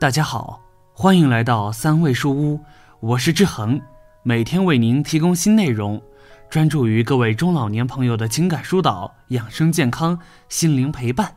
[0.00, 0.62] 大家好，
[0.94, 2.58] 欢迎来到三味书屋，
[3.00, 3.78] 我是志恒，
[4.22, 6.00] 每天为您提供新内容，
[6.48, 10.18] 专注于各位中老年朋友的情感疏导、养生健康、
[10.48, 11.30] 心灵陪伴。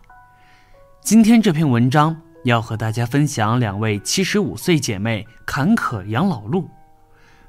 [1.01, 6.69] 今天这篇文章要和大家分享两位七十五岁姐妹坎坷养老路，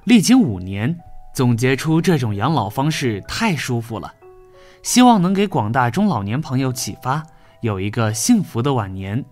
[0.02, 0.98] 历经五年，
[1.32, 4.12] 总结出这种养老方式太舒服了，
[4.82, 7.24] 希望能给广大中老年朋友启发，
[7.60, 9.24] 有一个幸福的晚年。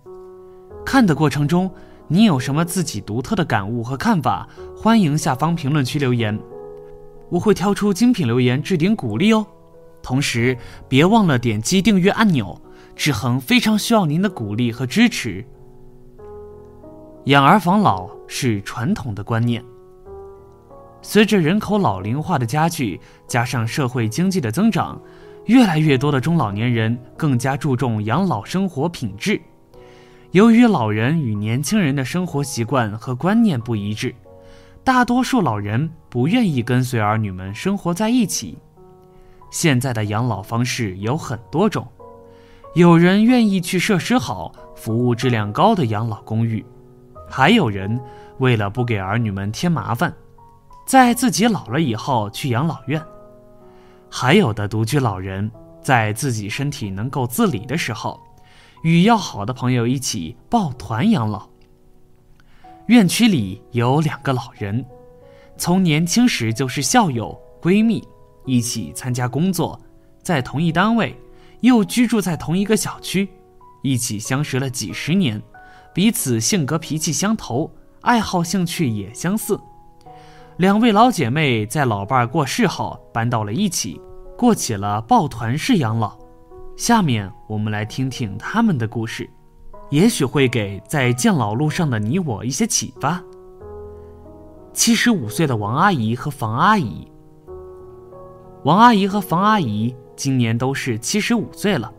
[0.93, 1.73] 看的过程中，
[2.07, 4.47] 你有什么自己独特的感悟和看法？
[4.77, 6.39] 欢迎下方评论区留言，
[7.31, 9.47] 我会挑出精品留言置顶鼓励哦。
[10.03, 10.55] 同时，
[10.91, 12.61] 别忘了点击订阅按钮，
[12.95, 15.43] 志恒非常需要您的鼓励和支持。
[17.25, 19.65] 养儿防老是传统的观念，
[21.01, 25.01] 随着人口老龄化的加剧，加上社会经济的增长，
[25.47, 29.41] 越来越多的中老年人更加注重养老生活品质。
[30.33, 34.15] 由于老人与年轻人的生活习惯和观念不一致，
[34.83, 38.57] 大多数老人不愿意跟随儿女们生活在一起。
[39.51, 41.87] 现在的养老方式有很多种，
[42.75, 46.65] 有人愿意去设施好、服务质量高的养老公寓，
[47.29, 48.01] 还有人
[48.39, 50.11] 为了不给儿女们添麻烦，
[50.87, 52.99] 在自己老了以后去养老院，
[54.09, 55.51] 还有的独居老人
[55.83, 58.19] 在自己身体能够自理的时候。
[58.83, 61.49] 与要好的朋友一起抱团养老。
[62.87, 64.85] 院区里有两个老人，
[65.57, 68.03] 从年轻时就是校友、闺蜜，
[68.45, 69.81] 一起参加工作，
[70.23, 71.17] 在同一单位，
[71.61, 73.29] 又居住在同一个小区，
[73.83, 75.41] 一起相识了几十年，
[75.95, 79.59] 彼此性格脾气相投，爱好兴趣也相似。
[80.57, 84.01] 两位老姐妹在老伴儿过世后搬到了一起，
[84.37, 86.22] 过起了抱团式养老。
[86.77, 89.29] 下面我们来听听他们的故事，
[89.91, 93.23] 也许会给在健老路上的你我一些启发。
[94.73, 97.07] 七十五岁的王阿姨和房阿姨，
[98.65, 101.93] 王阿姨和房阿姨今年都是七十五岁了。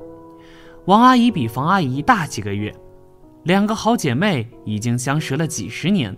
[0.85, 2.73] 王阿姨比房阿姨大几个月，
[3.43, 6.17] 两个好姐妹已经相识了几十年。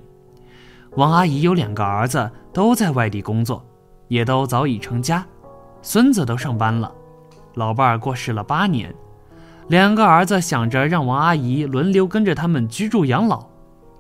[0.96, 3.64] 王阿姨有两个儿子，都在外地工作，
[4.08, 5.24] 也都早已成家，
[5.82, 6.92] 孙子都上班了。
[7.56, 8.94] 老伴儿过世了八年，
[9.68, 13.46] 两个儿子想着让王阿姨轮流跟着他们居住养老，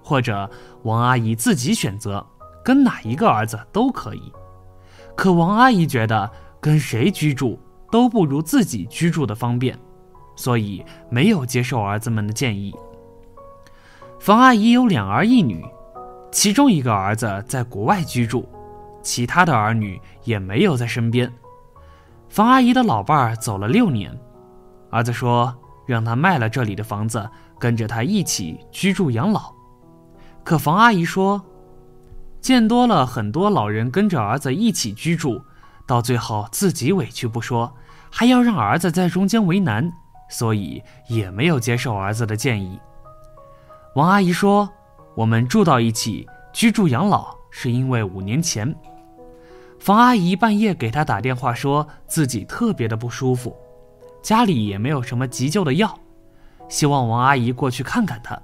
[0.03, 0.49] 或者
[0.83, 2.25] 王阿姨自己选择
[2.63, 4.31] 跟哪一个儿子都可以。
[5.15, 6.29] 可王阿姨觉得
[6.59, 9.77] 跟谁居住都不如自己居住的方便，
[10.35, 12.75] 所以没有接受儿子们的建议。
[14.19, 15.63] 房阿姨有两儿一女，
[16.31, 18.47] 其中一个儿子在国外居住，
[19.01, 21.31] 其他的儿女也没有在身边。
[22.35, 24.11] 房阿姨的老伴儿走了六年，
[24.89, 29.53] 儿子说让他卖了这里的房子，跟着他一起居住养老。
[30.43, 31.41] 可房阿姨说，
[32.41, 35.41] 见多了很多老人跟着儿子一起居住，
[35.87, 37.73] 到最后自己委屈不说，
[38.11, 39.89] 还要让儿子在中间为难，
[40.29, 42.77] 所以也没有接受儿子的建议。
[43.95, 44.69] 王阿姨说，
[45.15, 48.75] 我们住到一起居住养老，是因为五年前。
[49.85, 53.55] 房阿姨半夜给他打电话，说自己特别的不舒服，
[54.23, 55.99] 家里也没有什么急救的药，
[56.67, 58.41] 希望王阿姨过去看看他。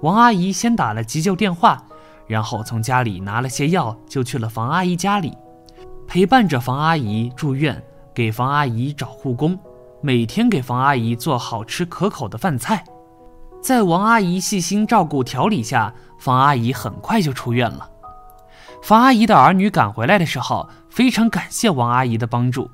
[0.00, 1.84] 王阿姨先打了急救电话，
[2.26, 5.36] 然后从家里拿了些药，就去了房阿姨家里，
[6.06, 9.58] 陪伴着房阿姨住院，给房阿姨找护工，
[10.00, 12.82] 每天给房阿姨做好吃可口的饭菜。
[13.60, 17.90] 在王阿姨细心照顾调理下，房阿姨很快就出院了。
[18.84, 22.70] 房阿姨的儿女赶回来的时候，非常感谢王阿姨的帮助，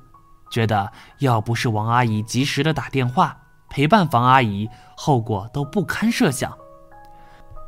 [0.51, 3.37] 觉得要不是王阿姨及时的打电话
[3.69, 6.53] 陪伴房阿姨，后果都不堪设想。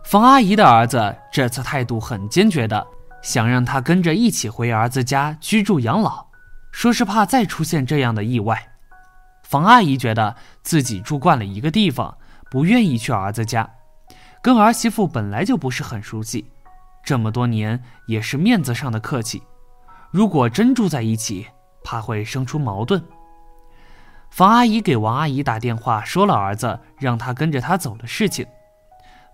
[0.03, 2.85] 房阿姨的儿子这次态度很坚决的，
[3.21, 6.25] 想让她跟着一起回儿子家居住养老，
[6.73, 8.61] 说是怕再出现这样的意外。
[9.43, 12.17] 房阿姨觉得自己住惯了一个地方，
[12.51, 13.69] 不愿意去儿子家，
[14.41, 16.51] 跟儿媳妇本来就不是很熟悉。
[17.03, 19.43] 这么多年也是面子上的客气，
[20.09, 21.45] 如果真住在一起，
[21.83, 23.03] 怕会生出矛盾。
[24.29, 28.45] 房阿姨给王阿姨打电话说了儿子让她跟着他走的事情，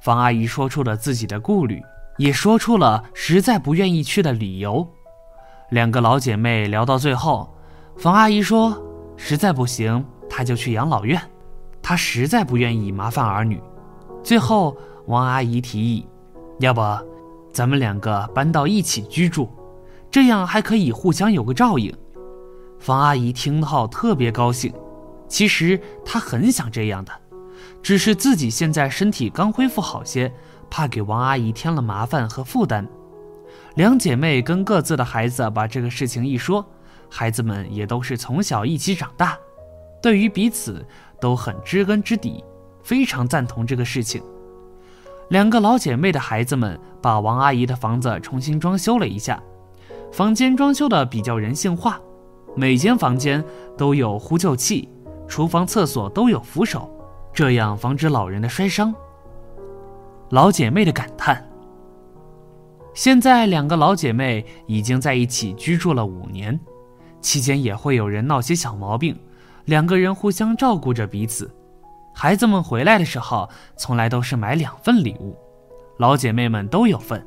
[0.02, 1.82] 房阿姨说出了自己的顾虑，
[2.18, 4.86] 也说出了实在不愿意去的理由。
[5.70, 7.56] 两个老姐妹聊到最后，
[7.96, 8.76] 房阿姨说
[9.16, 11.22] 实在不行，她就去养老院，
[11.84, 13.62] 她实在不愿意麻烦儿女。
[14.24, 14.76] 最后，
[15.06, 16.08] 王阿姨提议，
[16.60, 16.82] 要不。
[17.52, 19.50] 咱们两个搬到一起居住，
[20.10, 21.94] 这样还可以互相有个照应。
[22.80, 24.74] 方阿姨听后特别高兴，
[25.28, 27.12] 其实她很想这样的，
[27.82, 30.32] 只是自己现在身体刚恢复好些，
[30.70, 32.88] 怕给王阿姨添了麻烦和负担。
[33.76, 36.66] 两姐妹跟各自的孩子把这个事情一说，
[37.10, 39.38] 孩子们也都是从小一起长大，
[40.02, 40.86] 对于彼此
[41.20, 42.44] 都很知根知底，
[42.84, 44.22] 非常赞同这个事情。
[45.30, 49.42] 两个老姐妹的孩子们把王阿姨的房子重新装修了一下，
[50.12, 52.00] 房间装修的比较人性化，
[52.56, 53.44] 每间房间
[53.78, 54.90] 都有呼救器，
[55.28, 56.92] 厨房、厕所都有扶手，
[57.32, 58.94] 这样防止老人的摔伤。
[60.32, 61.48] 老姐妹的感叹。
[62.96, 66.60] 现在两个老姐妹已经在一起居住了五年，
[67.22, 69.16] 期间也会有人闹些小毛病，
[69.66, 71.50] 两个人互相照顾着彼此。
[72.22, 75.38] 孩子们回来的时候，从来都是买两份礼物，
[76.00, 77.26] 老姐妹们都有份。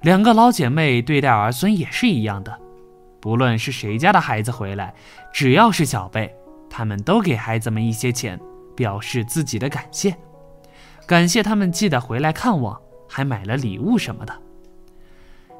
[0.00, 2.58] 两个老姐妹对待儿孙也是一样的，
[3.20, 4.94] 不论是谁家的孩子回来，
[5.30, 6.34] 只要是小辈，
[6.70, 8.40] 他们都给孩子们一些钱，
[8.74, 10.16] 表示自己的感谢，
[11.06, 14.32] 感谢他们记得回来看望，还买了礼物什么的。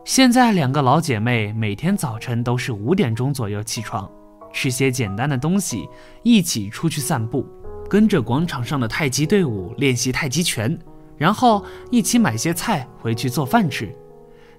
[0.07, 4.11] 现在两个老姐妹每天早晨都是五点钟左右起床，
[4.55, 5.87] 吃些简单的东西，
[6.23, 7.47] 一起出去散步，
[7.93, 10.79] 跟着广场上的太极队伍练习太极拳，
[11.15, 13.95] 然后一起买些菜回去做饭吃，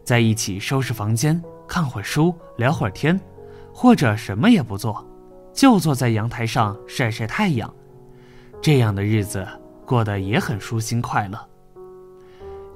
[0.03, 3.19] 在一起收拾房间，看会儿书，聊会儿天，
[3.73, 5.03] 或者什么也不做，
[5.51, 7.73] 就坐在阳台上晒晒太阳。
[8.61, 9.43] 这样的日子
[9.83, 11.49] 过得也很舒心快乐。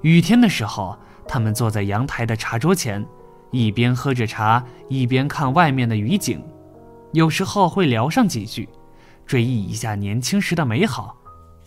[0.02, 0.98] 雨天的时候。
[1.30, 3.06] 他们坐在阳台的茶桌前，
[3.52, 6.42] 一边喝着茶，一边看外面的雨景，
[7.12, 8.70] 有时候会聊上几句，
[9.28, 11.14] 追忆一下年轻时的美好；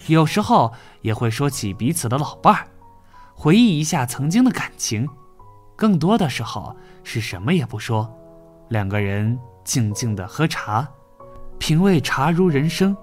[0.06, 0.72] 有时候
[1.02, 2.66] 也会说起彼此的老伴儿，
[3.34, 5.06] 回忆一下曾经的感情。
[5.76, 6.74] 更多的时候
[7.04, 8.10] 是什么也不说，
[8.70, 10.88] 两个人静静的喝茶，
[11.58, 12.96] 品味茶如人生，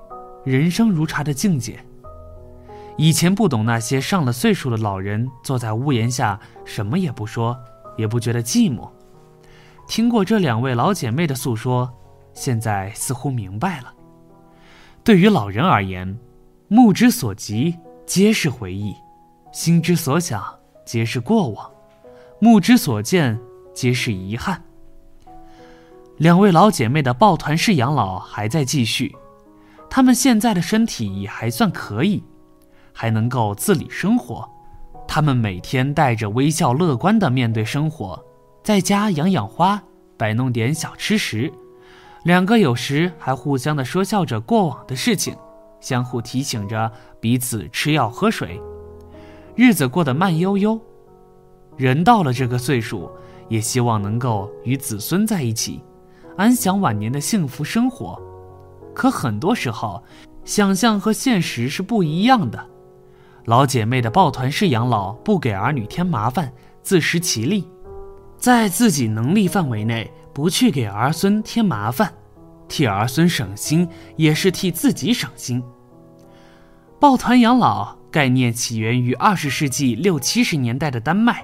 [0.44, 1.80] 人生如茶的境界。
[2.98, 7.56] 以前不懂那些上了岁数的老人坐在屋檐下什么也不说，
[7.96, 8.90] 也不觉得寂寞。
[9.88, 11.92] 听过这两位老姐妹的诉说，
[12.34, 13.94] 现在似乎明白了。
[15.08, 16.20] 对于老人而言，
[16.68, 17.74] 目之所及
[18.06, 18.94] 皆是回忆，
[19.54, 20.44] 心之所想
[20.84, 21.72] 皆是过往，
[22.42, 23.40] 目之所见
[23.74, 24.62] 皆是遗憾。
[26.18, 29.16] 两位老姐妹的抱团式养老还在继续，
[29.90, 32.22] 她们现在的身体也还算可以。
[32.92, 34.46] 还能够自理生活，
[35.08, 38.22] 她们每天带着微笑乐观地面对生活，
[38.62, 39.82] 在家养养花，
[40.18, 41.50] 摆弄点小吃食。
[42.28, 45.34] 两个有时还互相的说笑着过往的事情，
[45.80, 46.92] 相互提醒着
[47.22, 48.62] 彼此吃药喝水，
[49.56, 50.78] 日子过得慢悠悠。
[51.78, 53.10] 人到了这个岁数，
[53.48, 55.82] 也希望能够与子孙在一起，
[56.36, 58.22] 安享晚年的幸福生活。
[58.94, 60.04] 可很多时候，
[60.44, 62.62] 想象和现实是不一样的。
[63.46, 66.52] 老姐妹的抱团式养老，不给儿女添麻烦，
[66.82, 67.66] 自食其力，
[68.36, 72.14] 在自己能力范围内，不去给儿孙添麻烦，
[72.68, 75.64] 替儿孙省心，也是替自己省心。
[77.00, 81.44] 抱团养老概念起源于二十世纪六七十年代的丹麦，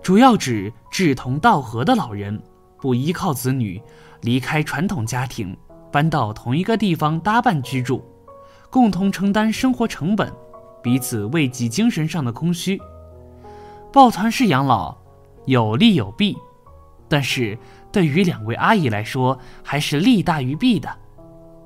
[0.00, 2.40] 主要指志同道合的老人，
[2.80, 3.82] 不依靠子女，
[4.20, 5.56] 离开传统家庭，
[5.90, 8.04] 搬到同一个地方搭伴居住，
[8.70, 10.32] 共同承担生活成本。
[10.80, 12.80] 彼此慰藉精神上的空虚，
[13.92, 14.96] 抱团式养老
[15.46, 16.38] 有利有弊，
[17.12, 17.58] 但是
[17.92, 20.88] 对于两位阿姨来说，还是利大于弊的。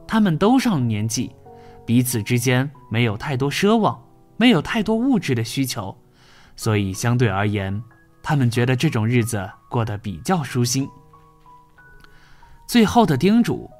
[0.04, 1.30] 他们都上了年纪，
[1.86, 3.96] 彼此之间没有太多奢望，
[4.36, 5.96] 没有太多物质的需求，
[6.56, 7.80] 所以相对而言，
[8.24, 10.88] 他们觉得这种日子过得比较舒心。
[12.66, 13.70] 最后的叮嘱：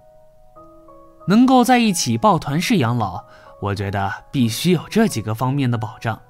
[1.26, 3.25] 能够在一起抱团式养老。
[3.61, 6.20] 我觉得必须有这几个方面的保障，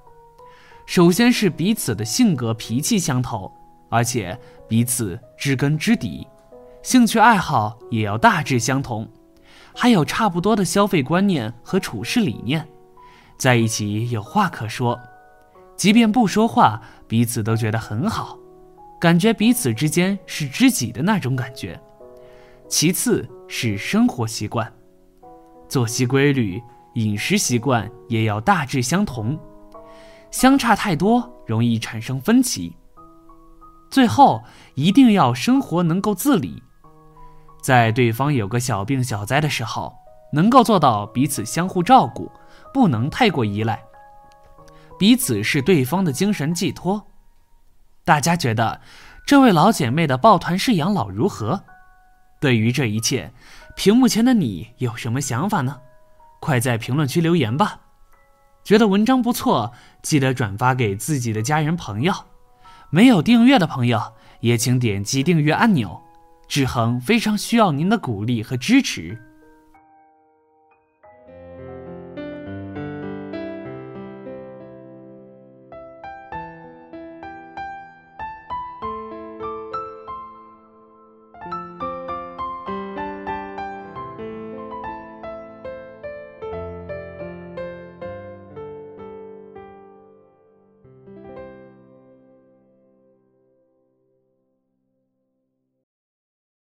[0.86, 3.52] 首先是彼此的性格脾气相投，
[3.90, 6.26] 而且彼此知根知底，
[6.82, 9.08] 兴趣爱好也要大致相同，
[9.74, 12.66] 还有差不多的消费观念和处事理念，
[13.38, 14.98] 在一起有话可说，
[15.76, 18.38] 即便不说话，彼此都觉得很好，
[19.00, 21.80] 感觉彼此之间是知己的那种感觉。
[22.68, 24.72] 其次是生活习惯，
[25.68, 26.62] 作息规律。
[26.94, 29.38] 饮食习惯也要大致相同，
[30.30, 32.74] 相差太多容易产生分歧。
[33.90, 34.42] 最后
[34.74, 36.62] 一定要生活能够自理，
[37.62, 39.94] 在对方有个小病小灾的时候，
[40.32, 42.30] 能够做到彼此相互照顾，
[42.74, 43.82] 不能太过依赖，
[44.98, 47.06] 彼此是对方的精神寄托。
[48.04, 48.80] 大家觉得
[49.26, 51.64] 这位老姐妹的抱团式养老如何？
[52.40, 53.32] 对于这一切，
[53.76, 55.80] 屏幕前的你有什么想法呢？
[56.38, 57.80] 快在评论区留言吧！
[58.62, 62.12] 觉得文章不错，记得转发给自己的家人朋友。
[62.90, 64.00] 没有订阅的朋友，
[64.40, 66.02] 也请点击订阅按钮。
[66.48, 69.18] 志恒非常需要您的鼓励和支持。